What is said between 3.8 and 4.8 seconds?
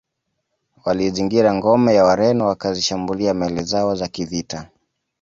za kivita